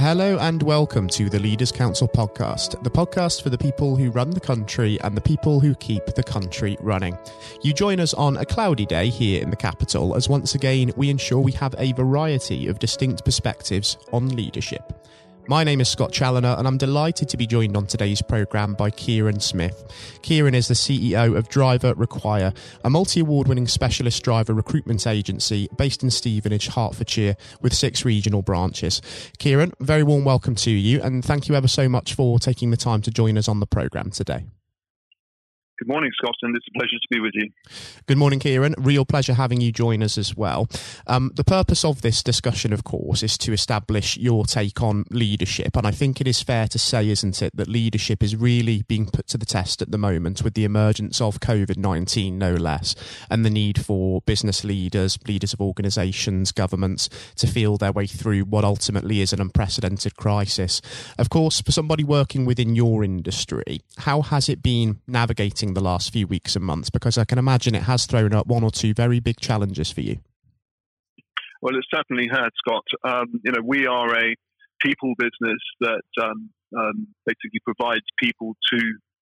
[0.00, 4.30] Hello and welcome to the Leaders Council podcast, the podcast for the people who run
[4.30, 7.18] the country and the people who keep the country running.
[7.60, 11.10] You join us on a cloudy day here in the capital as once again we
[11.10, 15.06] ensure we have a variety of distinct perspectives on leadership.
[15.48, 18.90] My name is Scott Challoner, and I'm delighted to be joined on today's programme by
[18.90, 19.84] Kieran Smith.
[20.22, 22.52] Kieran is the CEO of Driver Require,
[22.84, 28.42] a multi award winning specialist driver recruitment agency based in Stevenage, Hertfordshire, with six regional
[28.42, 29.02] branches.
[29.38, 32.76] Kieran, very warm welcome to you, and thank you ever so much for taking the
[32.76, 34.46] time to join us on the programme today.
[35.80, 37.48] Good morning, Scott, and it's a pleasure to be with you.
[38.06, 38.74] Good morning, Kieran.
[38.76, 40.68] Real pleasure having you join us as well.
[41.06, 45.78] Um, the purpose of this discussion, of course, is to establish your take on leadership.
[45.78, 49.06] And I think it is fair to say, isn't it, that leadership is really being
[49.06, 52.94] put to the test at the moment with the emergence of COVID 19, no less,
[53.30, 58.42] and the need for business leaders, leaders of organisations, governments to feel their way through
[58.42, 60.82] what ultimately is an unprecedented crisis.
[61.16, 65.69] Of course, for somebody working within your industry, how has it been navigating?
[65.74, 66.90] The last few weeks and months?
[66.90, 70.00] Because I can imagine it has thrown up one or two very big challenges for
[70.00, 70.18] you.
[71.62, 72.84] Well, it certainly has, Scott.
[73.04, 74.34] Um, you know, we are a
[74.80, 78.78] people business that um, um, basically provides people to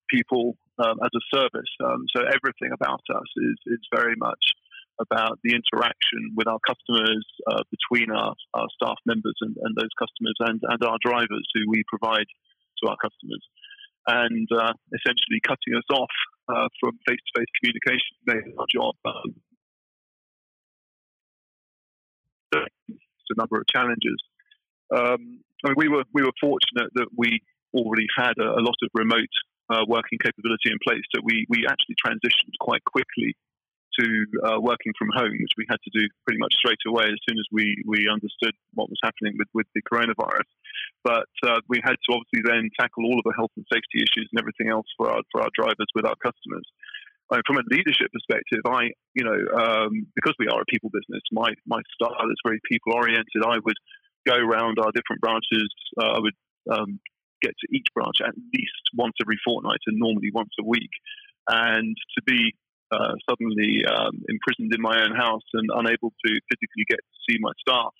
[0.08, 1.72] people um, as a service.
[1.84, 4.40] Um, so everything about us is, is very much
[5.00, 9.94] about the interaction with our customers, uh, between our, our staff members and, and those
[9.98, 12.26] customers and, and our drivers who we provide
[12.82, 13.42] to our customers
[14.08, 16.10] and uh, essentially cutting us off
[16.48, 18.94] uh, from face-to-face communication made our job.
[19.04, 19.34] Um,
[23.30, 24.16] a number of challenges.
[24.94, 27.40] Um, I mean, we were we were fortunate that we
[27.74, 29.34] already had a, a lot of remote
[29.70, 33.36] uh, working capability in place, so we we actually transitioned quite quickly
[33.98, 34.06] to
[34.46, 37.38] uh, working from home, which we had to do pretty much straight away as soon
[37.38, 40.48] as we, we understood what was happening with, with the coronavirus.
[41.04, 44.28] But uh, we had to obviously then tackle all of the health and safety issues
[44.30, 46.64] and everything else for our, for our drivers with our customers.
[47.30, 51.20] Mean, from a leadership perspective, I, you know, um, because we are a people business,
[51.30, 53.44] my, my style is very people oriented.
[53.44, 53.76] I would
[54.26, 55.68] go around our different branches.
[56.00, 56.38] Uh, I would
[56.72, 57.00] um,
[57.42, 60.90] get to each branch at least once every fortnight and normally once a week.
[61.48, 62.54] And to be
[62.90, 67.36] uh, suddenly um, imprisoned in my own house and unable to physically get to see
[67.40, 67.92] my staff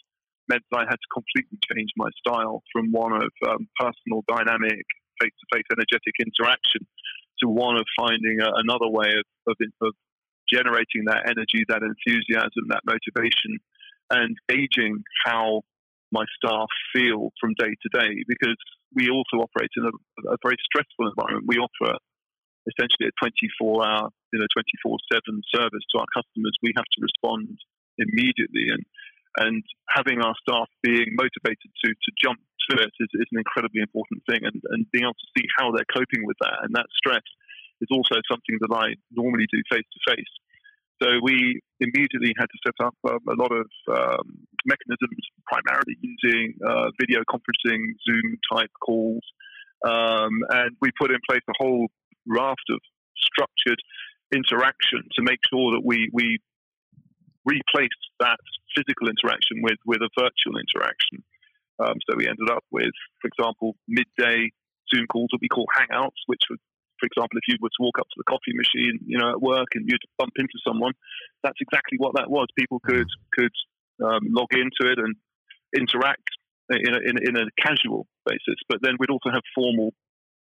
[0.49, 4.85] meant that I had to completely change my style from one of um, personal, dynamic,
[5.21, 6.89] face to face, energetic interaction
[7.45, 9.93] to one of finding a, another way of, of, of
[10.49, 13.61] generating that energy, that enthusiasm, that motivation,
[14.11, 15.61] and gauging how
[16.11, 18.57] my staff feel from day to day because
[18.97, 21.45] we also operate in a, a very stressful environment.
[21.47, 22.01] We offer
[22.69, 27.01] essentially a 24 hour, you know, 24 7 service to our customers, we have to
[27.01, 27.57] respond
[27.97, 28.69] immediately.
[28.71, 28.85] And,
[29.41, 32.39] and having our staff being motivated to, to jump
[32.71, 34.45] to it is, is an incredibly important thing.
[34.45, 37.25] And, and being able to see how they're coping with that and that stress
[37.81, 40.35] is also something that I normally do face to face.
[41.01, 44.27] So we immediately had to set up um, a lot of um,
[44.67, 49.23] mechanisms, primarily using uh, video conferencing, Zoom type calls,
[49.87, 51.87] um, and we put in place a whole
[52.29, 52.81] raft of
[53.17, 53.81] structured
[54.35, 56.39] interaction to make sure that we, we
[57.45, 58.39] replace that
[58.77, 61.25] physical interaction with, with a virtual interaction.
[61.81, 64.51] Um, so we ended up with, for example, midday
[64.93, 66.59] Zoom calls that we call Hangouts, which would,
[66.99, 69.41] for example, if you were to walk up to the coffee machine, you know, at
[69.41, 70.93] work and you'd bump into someone,
[71.43, 72.47] that's exactly what that was.
[72.59, 73.55] People could could
[74.03, 75.15] um, log into it and
[75.77, 76.27] interact
[76.71, 79.93] in a, in, in a casual basis, but then we'd also have formal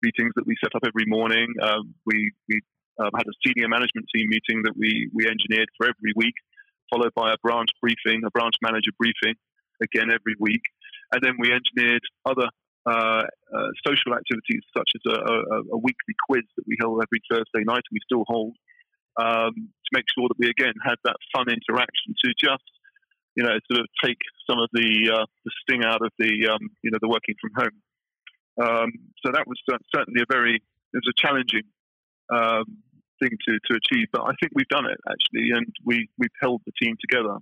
[0.01, 1.47] meetings that we set up every morning.
[1.61, 2.61] Uh, we we
[2.99, 6.35] um, had a senior management team meeting that we we engineered for every week,
[6.89, 9.35] followed by a branch briefing, a branch manager briefing,
[9.81, 10.63] again every week,
[11.11, 12.49] and then we engineered other
[12.85, 13.23] uh,
[13.53, 17.63] uh, social activities such as a, a, a, weekly quiz that we held every Thursday
[17.67, 18.55] night, and we still hold,
[19.19, 22.63] um, to make sure that we again had that fun interaction to just
[23.35, 24.17] you know sort of take
[24.49, 27.52] some of the uh, the sting out of the um, you know the working from
[27.55, 27.78] home.
[28.57, 28.91] Um,
[29.23, 29.57] so that was
[29.93, 31.63] certainly a very it was a challenging
[32.34, 32.66] um,
[33.19, 36.61] thing to, to achieve, but I think we've done it actually, and we we've held
[36.66, 37.37] the team together.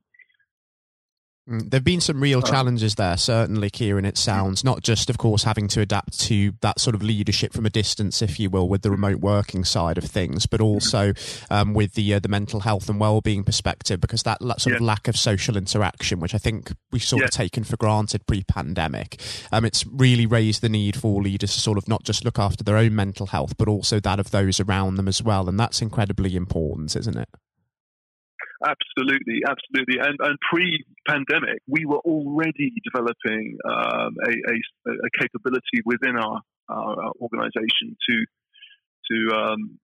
[1.48, 4.04] Mm, there've been some real challenges there, certainly, Kieran.
[4.06, 7.66] It sounds not just, of course, having to adapt to that sort of leadership from
[7.66, 11.14] a distance, if you will, with the remote working side of things, but also
[11.50, 14.74] um, with the uh, the mental health and well being perspective, because that, that sort
[14.74, 14.78] yeah.
[14.78, 17.26] of lack of social interaction, which I think we've sort yeah.
[17.26, 19.22] of taken for granted pre-pandemic,
[19.52, 22.64] um, it's really raised the need for leaders to sort of not just look after
[22.64, 25.82] their own mental health, but also that of those around them as well, and that's
[25.82, 27.30] incredibly important, isn't it?
[28.66, 30.00] Absolutely, absolutely.
[30.00, 37.12] And, and pre-pandemic, we were already developing um, a, a, a, capability within our, our
[37.22, 38.26] organisation to
[39.12, 39.80] to um,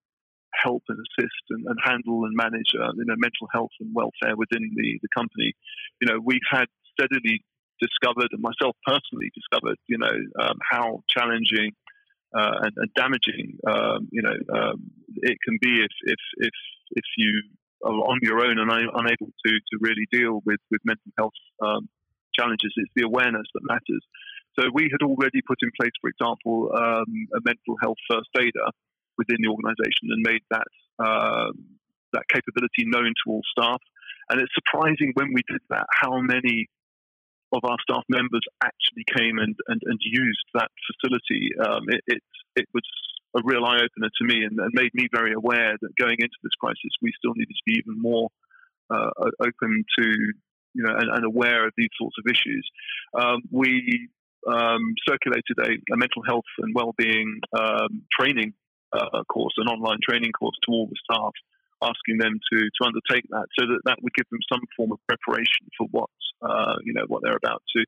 [0.54, 4.36] help and assist and, and handle and manage uh, you know mental health and welfare
[4.36, 5.54] within the, the company.
[6.02, 7.44] You know, we've had steadily
[7.80, 11.72] discovered, and myself personally discovered, you know, um, how challenging
[12.36, 16.54] uh, and, and, damaging, um, you know, um, it can be if if if
[16.92, 17.44] if you
[17.84, 21.90] on your own and unable to to really deal with with mental health um,
[22.34, 22.74] challenges.
[22.78, 24.04] It's the awareness that matters.
[24.60, 28.70] So we had already put in place, for example, um, a mental health first aider
[29.18, 30.70] within the organisation and made that
[31.02, 31.78] um,
[32.14, 33.82] that capability known to all staff.
[34.30, 36.70] And it's surprising when we did that how many
[37.54, 41.54] of our staff members actually came and, and, and used that facility.
[41.62, 42.22] Um, it, it,
[42.56, 42.84] it, was
[43.36, 46.38] a real eye opener to me and, and, made me very aware that going into
[46.44, 48.30] this crisis, we still needed to be even more
[48.90, 49.10] uh,
[49.40, 50.06] open to
[50.74, 52.68] you know and, and, aware of these sorts of issues.
[53.18, 54.10] Um, we
[54.48, 58.54] um, circulated a, a, mental health and well-being um, training
[58.94, 61.34] uh, course, an online training course to all the staff,
[61.82, 65.00] asking them to to undertake that, so that that would give them some form of
[65.08, 66.10] preparation for what
[66.42, 67.84] uh, you know what they're about to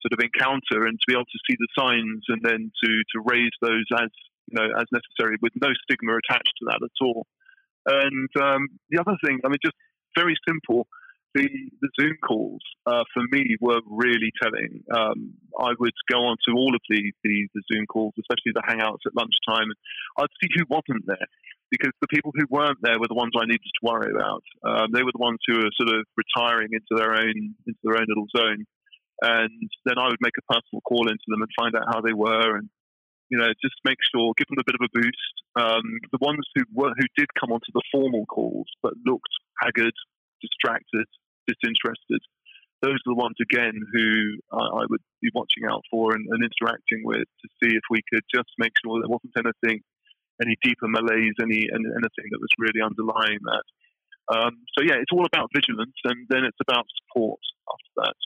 [0.00, 3.18] sort of encounter, and to be able to see the signs, and then to to
[3.24, 4.10] raise those as
[4.50, 7.26] you know as necessary, with no stigma attached to that at all.
[7.86, 9.76] And um, the other thing, I mean, just
[10.16, 10.86] very simple
[11.34, 11.48] the,
[11.80, 14.82] the Zoom calls uh, for me were really telling.
[14.94, 18.64] Um, I would go on to all of the, the, the, Zoom calls, especially the
[18.64, 19.78] hangouts at lunchtime, and
[20.18, 21.28] I'd see who wasn't there
[21.70, 24.42] because the people who weren't there were the ones I needed to worry about.
[24.64, 28.00] Um, they were the ones who were sort of retiring into their own into their
[28.00, 28.64] own little zone,
[29.22, 32.14] and then I would make a personal call into them and find out how they
[32.14, 32.68] were and.
[33.30, 35.34] You know, just make sure, give them a bit of a boost.
[35.56, 39.92] Um, the ones who were who did come onto the formal calls but looked haggard,
[40.40, 41.06] distracted,
[41.46, 42.22] disinterested.
[42.80, 46.40] Those are the ones again who I, I would be watching out for and, and,
[46.46, 49.82] interacting with to see if we could just make sure there wasn't anything,
[50.40, 53.66] any deeper malaise, any, and anything that was really underlying that.
[54.30, 58.18] Um, so yeah, it's all about vigilance, and then it's about support after that.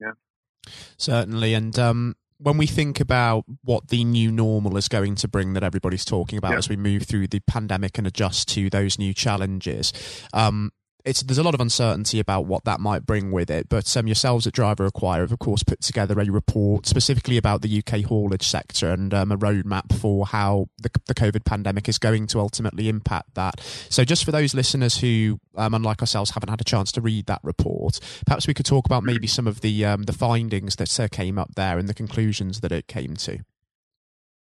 [0.00, 5.28] Yeah, certainly, and um, when we think about what the new normal is going to
[5.28, 6.58] bring that everybody's talking about yeah.
[6.58, 9.92] as we move through the pandemic and adjust to those new challenges,
[10.32, 10.70] um,
[11.06, 13.68] it's there's a lot of uncertainty about what that might bring with it.
[13.68, 17.62] But um, yourselves at Driver Require have, of course, put together a report specifically about
[17.62, 21.98] the UK haulage sector and um, a roadmap for how the, the, COVID pandemic is
[21.98, 23.60] going to ultimately impact that.
[23.88, 27.26] So, just for those listeners who, um, unlike ourselves, haven't had a chance to read
[27.26, 31.00] that report, perhaps we could talk about maybe some of the um, the findings that
[31.00, 33.38] uh, came up there and the conclusions that it came to.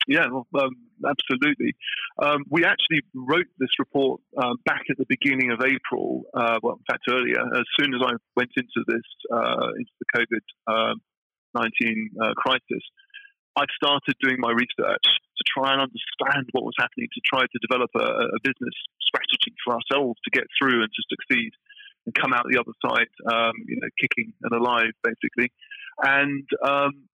[0.07, 0.75] Yeah, well, um,
[1.06, 1.75] absolutely.
[2.21, 6.24] Um, we actually wrote this report uh, back at the beginning of April.
[6.33, 7.39] Uh, well, in fact, earlier.
[7.53, 11.01] As soon as I went into this uh, into the COVID um,
[11.53, 12.83] nineteen uh, crisis,
[13.56, 17.59] I started doing my research to try and understand what was happening, to try to
[17.62, 21.51] develop a, a business strategy for ourselves to get through and to succeed
[22.06, 25.51] and come out the other side, um, you know, kicking and alive, basically.
[26.01, 27.06] And um,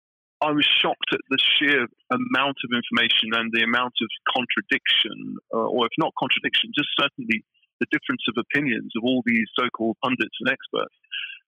[0.47, 5.67] I was shocked at the sheer amount of information and the amount of contradiction, uh,
[5.67, 7.43] or if not contradiction, just certainly
[7.83, 10.95] the difference of opinions of all these so-called pundits and experts.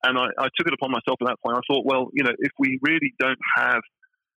[0.03, 1.59] And I, I, took it upon myself at that point.
[1.59, 3.83] I thought, well, you know, if we really don't have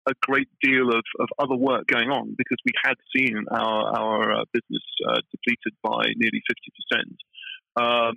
[0.08, 4.40] a great deal of, of other work going on, because we had seen our, our
[4.40, 8.16] uh, business uh, depleted by nearly 50%, um,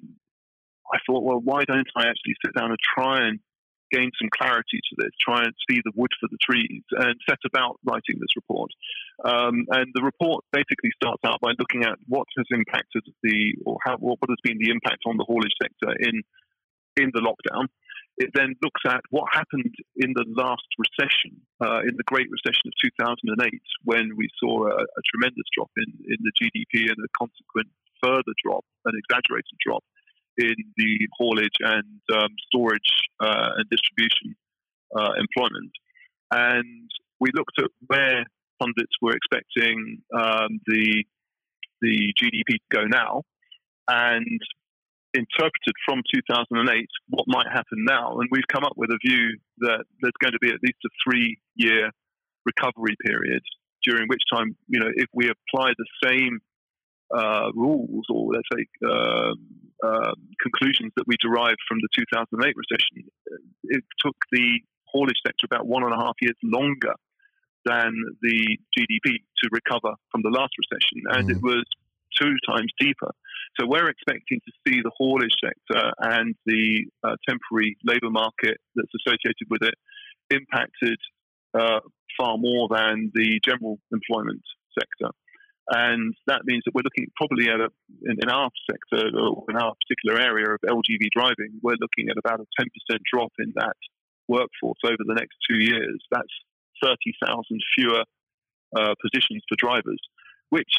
[0.91, 3.39] I thought, well, why don't I actually sit down and try and
[3.93, 7.37] gain some clarity to this, try and see the wood for the trees, and set
[7.45, 8.71] about writing this report.
[9.23, 13.77] Um, and the report basically starts out by looking at what has impacted the, or
[13.85, 16.25] how, what has been the impact on the haulage sector in
[16.97, 17.65] in the lockdown.
[18.17, 22.69] It then looks at what happened in the last recession, uh, in the Great Recession
[22.69, 23.49] of 2008,
[23.89, 27.73] when we saw a, a tremendous drop in, in the GDP and a consequent
[28.05, 29.81] further drop, an exaggerated drop
[30.37, 32.79] in the haulage and um, storage
[33.19, 34.35] uh, and distribution
[34.95, 35.71] uh, employment.
[36.31, 38.25] And we looked at where
[38.59, 41.03] pundits were expecting um, the
[41.81, 43.23] the GDP to go now,
[43.89, 44.39] and
[45.13, 48.19] interpreted from 2008 what might happen now.
[48.19, 50.89] And we've come up with a view that there's going to be at least a
[51.05, 51.91] three year
[52.45, 53.41] recovery period
[53.83, 56.39] during which time, you know, if we apply the same
[57.15, 59.33] uh, rules or let's say uh,
[59.85, 63.09] uh, conclusions that we derived from the 2008 recession,
[63.63, 66.93] it took the haulage sector about one and a half years longer
[67.65, 71.35] than the GDP to recover from the last recession, and mm.
[71.35, 71.63] it was
[72.19, 73.11] two times deeper.
[73.59, 78.91] So we're expecting to see the haulage sector and the uh, temporary labour market that's
[78.99, 79.75] associated with it
[80.29, 80.97] impacted
[81.53, 81.79] uh,
[82.17, 84.41] far more than the general employment
[84.77, 85.11] sector.
[85.69, 87.69] And that means that we're looking probably at a,
[88.03, 92.17] in, in, our sector or in our particular area of LGV driving, we're looking at
[92.17, 92.67] about a 10%
[93.11, 93.77] drop in that
[94.27, 96.03] workforce over the next two years.
[96.11, 96.33] That's
[96.83, 98.03] 30,000 fewer
[98.75, 99.99] uh, positions for drivers,
[100.49, 100.73] which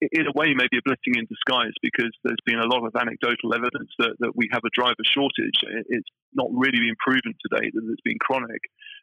[0.00, 2.92] in a way may be a blessing in disguise because there's been a lot of
[2.98, 5.62] anecdotal evidence that, that we have a driver shortage.
[5.88, 8.60] It's not really been proven to date that it's been chronic,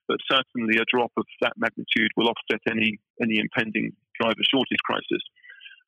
[0.07, 5.23] but certainly a drop of that magnitude will offset any any impending driver shortage crisis.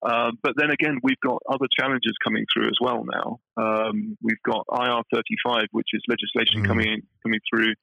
[0.03, 3.39] Um, but then again, we've got other challenges coming through as well now.
[3.55, 6.67] Um, we've got IR35, which is legislation mm.
[6.67, 7.73] coming coming through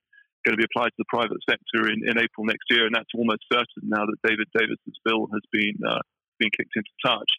[0.44, 3.12] going to be applied to the private sector in, in April next year, and that's
[3.14, 6.00] almost certain now that David Davis's bill has been uh,
[6.38, 7.30] been kicked into touch.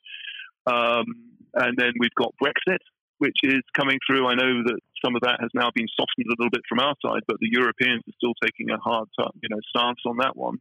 [0.66, 1.06] Um,
[1.54, 2.82] and then we've got Brexit,
[3.18, 4.28] which is coming through.
[4.28, 6.96] I know that some of that has now been softened a little bit from our
[7.06, 9.10] side, but the Europeans are still taking a hard,
[9.42, 10.58] you know, stance on that one.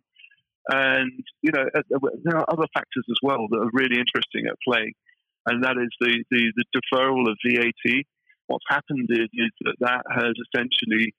[0.71, 1.83] And you know, uh,
[2.23, 4.95] there are other factors as well that are really interesting at play,
[5.47, 8.05] and that is the the, the deferral of VAT.
[8.47, 11.15] What's happened is, is that that has essentially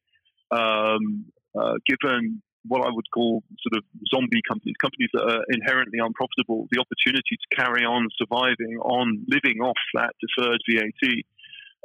[0.51, 1.25] um,
[1.57, 6.67] uh, given what I would call sort of zombie companies, companies that are inherently unprofitable,
[6.71, 11.23] the opportunity to carry on surviving on living off that deferred VAT.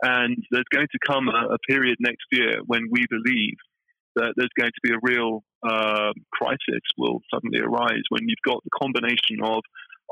[0.02, 3.56] And there's going to come a, a period next year when we believe
[4.16, 8.62] that there's going to be a real uh, crisis will suddenly arise when you've got
[8.64, 9.62] the combination of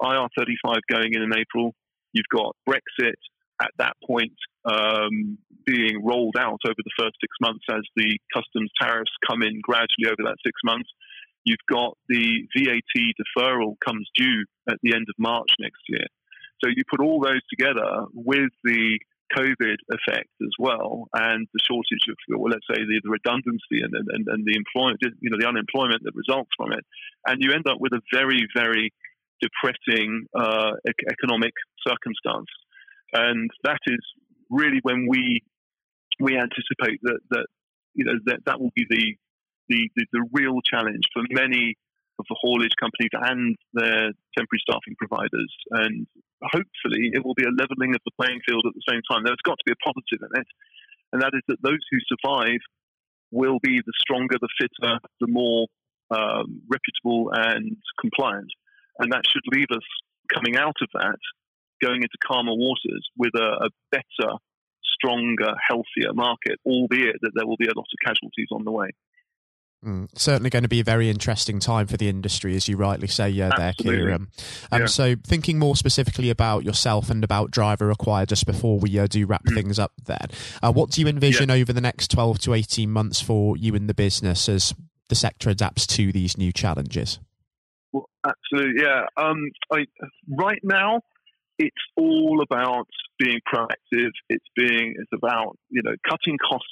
[0.03, 1.75] IR35 going in in April,
[2.13, 3.21] you've got Brexit
[3.63, 4.35] at that point
[4.65, 9.61] um, being rolled out over the first six months as the customs tariffs come in
[9.63, 10.89] gradually over that six months.
[11.45, 16.07] You've got the VAT deferral comes due at the end of March next year.
[16.63, 18.99] So you put all those together with the
[19.33, 22.17] COVID effect as well, and the shortage of,
[22.51, 26.15] let's say, the, the redundancy and, and, and the employment, you know, the unemployment that
[26.15, 26.85] results from it,
[27.27, 28.93] and you end up with a very, very
[29.41, 30.73] depressing uh,
[31.11, 31.53] economic
[31.87, 32.49] circumstance.
[33.13, 34.01] And that is
[34.51, 35.43] really when we
[36.21, 37.47] we anticipate that that
[37.95, 39.17] you know that that will be the
[39.69, 41.75] the, the, the real challenge for many
[42.19, 45.51] of the haulage companies and their temporary staffing providers.
[45.71, 46.07] And
[46.43, 49.25] hopefully, it will be a leveling of the playing field at the same time.
[49.25, 50.49] There's got to be a positive in it,
[51.13, 52.63] and that is that those who survive
[53.31, 55.67] will be the stronger, the fitter, the more
[56.11, 58.51] um, reputable and compliant.
[58.99, 59.83] And that should leave us
[60.33, 61.19] coming out of that
[61.83, 64.33] going into calmer waters with a, a better,
[64.83, 68.91] stronger, healthier market, albeit that there will be a lot of casualties on the way.
[69.85, 73.07] Mm, certainly going to be a very interesting time for the industry, as you rightly
[73.07, 74.29] say uh, there, Kieran.
[74.73, 74.87] Um, yeah.
[74.87, 79.27] So, thinking more specifically about yourself and about Driver Require, just before we uh, do
[79.27, 79.55] wrap mm.
[79.55, 80.27] things up there,
[80.63, 81.57] uh, what do you envision yeah.
[81.57, 84.75] over the next 12 to 18 months for you and the business as
[85.11, 87.19] the sector adapts to these new challenges?
[87.93, 89.05] Well, absolutely, yeah.
[89.19, 89.85] Um, I,
[90.31, 91.03] right now,
[91.59, 92.89] it's all about
[93.19, 94.11] being proactive.
[94.31, 96.69] It's being it's about you know cutting costs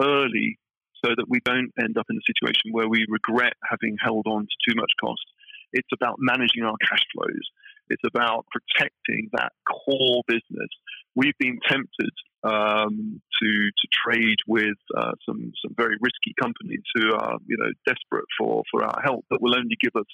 [0.00, 0.58] early
[1.04, 4.42] so that we don't end up in a situation where we regret having held on
[4.42, 5.24] to too much cost.
[5.72, 7.46] It's about managing our cash flows.
[7.90, 10.68] It's about protecting that core business.
[11.14, 12.12] We've been tempted
[12.44, 17.72] um, to to trade with uh, some some very risky companies who are you know
[17.86, 20.08] desperate for for our help, but will only give us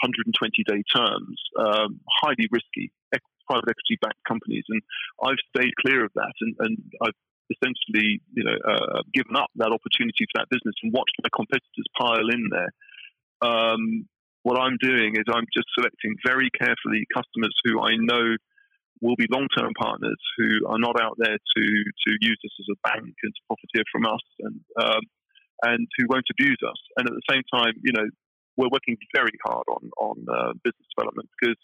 [0.00, 2.92] 120 day terms, um, highly risky
[3.48, 4.64] private equity backed companies.
[4.68, 4.82] And
[5.22, 7.18] I've stayed clear of that and, and I've
[7.50, 11.88] essentially you know, uh, given up that opportunity for that business and watched my competitors
[11.98, 12.72] pile in there.
[13.42, 14.06] Um,
[14.42, 18.36] what I'm doing is I'm just selecting very carefully customers who I know
[19.02, 21.64] will be long-term partners who are not out there to
[22.06, 25.02] to use us as a bank and to profiteer from us and um,
[25.62, 26.80] and who won't abuse us.
[26.96, 28.06] And at the same time, you know,
[28.56, 31.58] we're working very hard on on uh, business development because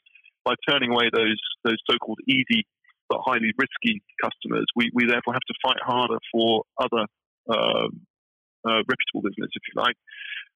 [0.44, 2.66] by turning away those those so-called easy
[3.08, 7.06] but highly risky customers, we, we therefore have to fight harder for other
[7.48, 8.06] um,
[8.66, 9.96] uh, reputable business, if you like.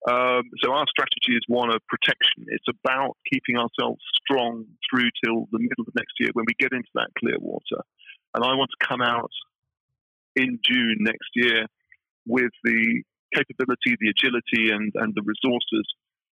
[0.08, 2.46] Um, so our strategy is one of protection.
[2.48, 6.72] It's about keeping ourselves strong through till the middle of next year when we get
[6.72, 7.82] into that clear water.
[8.34, 9.30] And I want to come out
[10.34, 11.66] in June next year
[12.26, 13.02] with the
[13.34, 15.86] capability, the agility, and, and the resources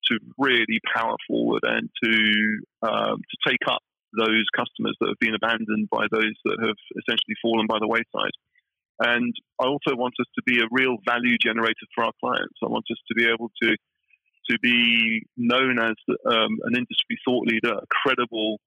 [0.06, 3.82] to really power forward and to um, to take up
[4.16, 8.34] those customers that have been abandoned by those that have essentially fallen by the wayside.
[9.00, 12.58] And I also want us to be a real value generator for our clients.
[12.62, 13.76] I want us to be able to
[14.50, 15.94] to be known as
[16.26, 18.58] um, an industry thought leader, a credible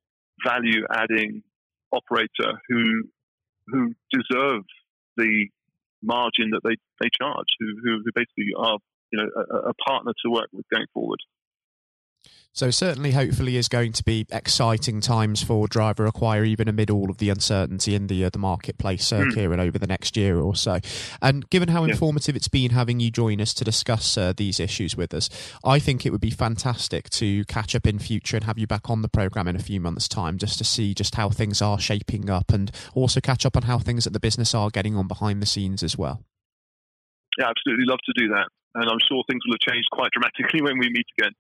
[0.46, 1.44] value adding
[1.92, 3.04] operator who
[3.68, 4.64] who deserve
[5.18, 5.48] the
[6.02, 8.78] margin that they, they charge, who, who, basically are
[9.12, 11.20] you know a, a partner to work with going forward.
[12.56, 17.10] So certainly, hopefully, is going to be exciting times for Driver Require, even amid all
[17.10, 19.34] of the uncertainty in the uh, the marketplace, uh, mm.
[19.34, 20.78] Kieran, over the next year or so.
[21.20, 21.94] And given how yeah.
[21.94, 25.30] informative it's been having you join us to discuss uh, these issues with us,
[25.66, 28.88] I think it would be fantastic to catch up in future and have you back
[28.88, 31.80] on the program in a few months' time, just to see just how things are
[31.80, 35.08] shaping up, and also catch up on how things at the business are getting on
[35.08, 36.24] behind the scenes as well.
[37.40, 40.62] Yeah, absolutely love to do that, and I'm sure things will have changed quite dramatically
[40.62, 41.32] when we meet again.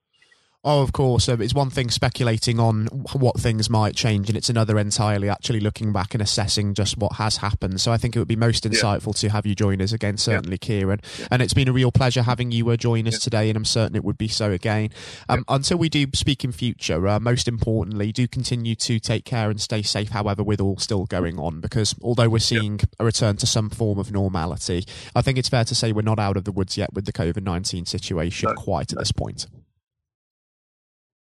[0.66, 1.28] Oh, of course.
[1.28, 5.60] Um, it's one thing speculating on what things might change, and it's another entirely actually
[5.60, 7.82] looking back and assessing just what has happened.
[7.82, 9.28] So I think it would be most insightful yeah.
[9.28, 10.66] to have you join us again, certainly, yeah.
[10.66, 11.02] Kieran.
[11.20, 11.28] Yeah.
[11.32, 13.98] And it's been a real pleasure having you uh, join us today, and I'm certain
[13.98, 14.92] it would be so again.
[15.28, 19.50] Um, until we do speak in future, uh, most importantly, do continue to take care
[19.50, 23.36] and stay safe, however, with all still going on, because although we're seeing a return
[23.38, 26.46] to some form of normality, I think it's fair to say we're not out of
[26.46, 29.02] the woods yet with the COVID 19 situation no, quite at no.
[29.02, 29.48] this point.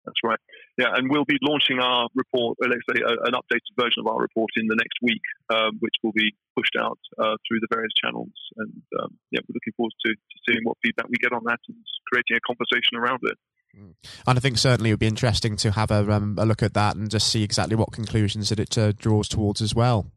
[0.08, 0.40] That's right.
[0.80, 4.22] Yeah, and we'll be launching our report, uh, let's say an updated version of our
[4.22, 5.22] report in the next week,
[5.54, 8.32] um, which will be pushed out uh, through the various channels.
[8.56, 8.72] And
[9.02, 11.76] um, yeah, we're looking forward to, to, seeing what feedback we get on that and
[12.08, 13.38] creating a conversation around it.
[13.78, 13.96] Mm.
[14.26, 16.74] And I think certainly it would be interesting to have a, um, a look at
[16.74, 20.10] that and just see exactly what conclusions that it uh, draws towards as well.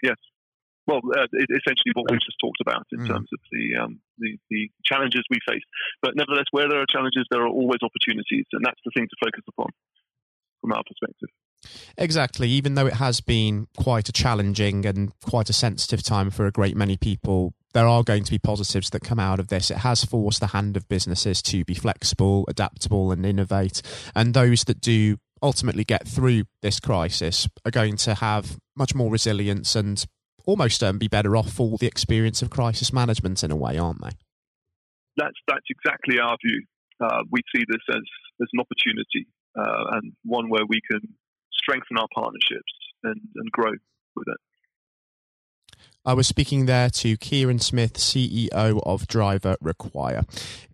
[0.00, 0.16] Yes,
[0.86, 3.06] well, uh, essentially what we've just talked about in mm.
[3.06, 5.64] terms of the, um, the, the challenges we face.
[6.00, 9.16] But nevertheless, where there are challenges, there are always opportunities, and that's the thing to
[9.24, 9.68] focus upon
[10.60, 11.28] from our perspective.
[11.98, 12.48] Exactly.
[12.48, 16.52] Even though it has been quite a challenging and quite a sensitive time for a
[16.52, 19.70] great many people, there are going to be positives that come out of this.
[19.70, 23.82] It has forced the hand of businesses to be flexible, adaptable, and innovate.
[24.14, 29.10] And those that do ultimately get through this crisis are going to have much more
[29.10, 30.04] resilience and
[30.46, 34.02] almost um, be better off for the experience of crisis management in a way, aren't
[34.02, 34.16] they?
[35.16, 36.64] That's that's exactly our view.
[37.00, 38.02] Uh, we see this as
[38.40, 39.26] as an opportunity
[39.58, 41.00] uh, and one where we can
[41.52, 43.72] strengthen our partnerships and, and grow
[44.14, 44.40] with it.
[46.06, 50.22] I was speaking there to Kieran Smith, CEO of Driver Require.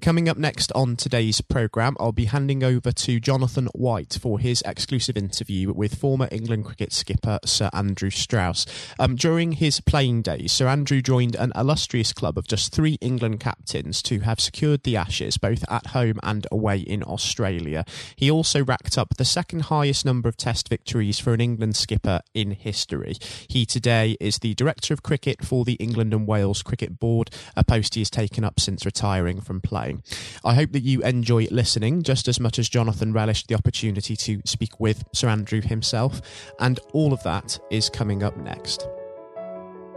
[0.03, 4.63] Coming up next on today's programme, I'll be handing over to Jonathan White for his
[4.67, 8.67] exclusive interview with former England cricket skipper Sir Andrew Strauss.
[8.99, 13.41] Um, during his playing days, Sir Andrew joined an illustrious club of just three England
[13.41, 17.87] captains to have secured the Ashes both at home and away in Australia.
[18.17, 22.21] He also racked up the second highest number of Test victories for an England skipper
[22.35, 23.17] in history.
[23.49, 27.31] He today is the Director of Cricket cricket for the England and Wales Cricket Board,
[27.57, 30.03] a post he has taken up since retiring from playing.
[30.45, 34.43] I hope that you enjoy listening just as much as Jonathan relished the opportunity to
[34.45, 36.21] speak with Sir Andrew himself,
[36.59, 38.89] and all of that is coming up next.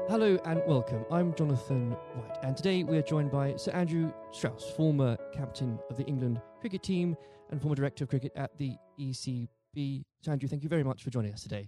[0.08, 1.04] Hello and welcome.
[1.10, 5.98] I'm Jonathan White, and today we are joined by Sir Andrew Strauss, former captain of
[5.98, 7.18] the England cricket team
[7.50, 10.04] and former director of cricket at the ECB.
[10.22, 11.68] Sir Andrew, thank you very much for joining us today.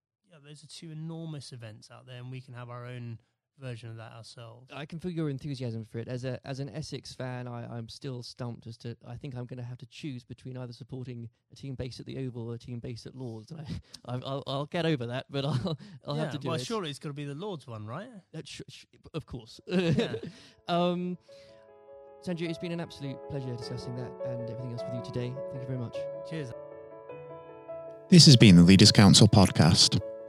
[0.31, 3.19] yeah, those are two enormous events out there, and we can have our own
[3.59, 4.69] version of that ourselves.
[4.73, 6.07] I can feel your enthusiasm for it.
[6.07, 9.45] As a as an Essex fan, I, I'm still stumped as to I think I'm
[9.45, 12.55] going to have to choose between either supporting a team based at the Oval or
[12.55, 13.51] a team based at Lords.
[14.05, 15.77] I, will I'll get over that, but I'll
[16.07, 16.59] I'll yeah, have to do well, it.
[16.59, 18.09] Well, surely it's got to be the Lords one, right?
[18.43, 19.59] Sh- sh- of course.
[19.71, 20.13] Yeah.
[20.67, 21.17] um,
[22.25, 25.33] Sanju, it's been an absolute pleasure discussing that and everything else with you today.
[25.49, 25.97] Thank you very much.
[26.29, 26.51] Cheers.
[28.09, 29.99] This has been the Leaders Council podcast.